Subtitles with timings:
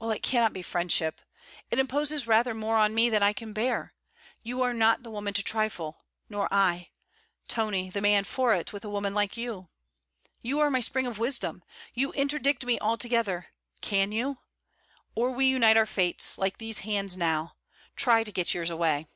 [0.00, 1.20] well, it cannot be friendship.
[1.70, 3.94] It imposes rather more on me than I can bear.
[4.42, 6.90] You are not the woman to trifle; nor I;
[7.46, 9.68] Tony, the man for it with a woman like you.
[10.42, 11.62] You are my spring of wisdom.
[11.94, 14.38] You interdict me altogether can you?
[15.14, 17.54] or we unite our fates, like these hands now.
[17.94, 19.06] Try to get yours away!'